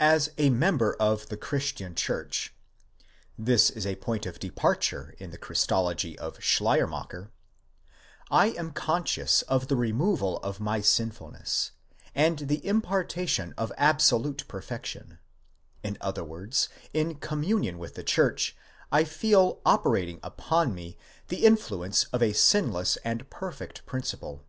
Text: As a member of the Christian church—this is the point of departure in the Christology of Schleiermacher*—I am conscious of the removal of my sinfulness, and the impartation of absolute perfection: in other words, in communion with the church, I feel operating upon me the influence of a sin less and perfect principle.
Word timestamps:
As 0.00 0.30
a 0.36 0.50
member 0.50 0.96
of 0.98 1.28
the 1.28 1.36
Christian 1.36 1.94
church—this 1.94 3.70
is 3.70 3.84
the 3.84 3.94
point 3.94 4.26
of 4.26 4.40
departure 4.40 5.14
in 5.18 5.30
the 5.30 5.38
Christology 5.38 6.18
of 6.18 6.42
Schleiermacher*—I 6.42 8.46
am 8.48 8.72
conscious 8.72 9.42
of 9.42 9.68
the 9.68 9.76
removal 9.76 10.38
of 10.38 10.58
my 10.58 10.80
sinfulness, 10.80 11.70
and 12.16 12.36
the 12.40 12.66
impartation 12.66 13.54
of 13.56 13.70
absolute 13.78 14.42
perfection: 14.48 15.20
in 15.84 15.98
other 16.00 16.24
words, 16.24 16.68
in 16.92 17.14
communion 17.14 17.78
with 17.78 17.94
the 17.94 18.02
church, 18.02 18.56
I 18.90 19.04
feel 19.04 19.60
operating 19.64 20.18
upon 20.24 20.74
me 20.74 20.98
the 21.28 21.44
influence 21.46 22.02
of 22.12 22.24
a 22.24 22.32
sin 22.32 22.72
less 22.72 22.96
and 23.04 23.30
perfect 23.30 23.86
principle. 23.86 24.48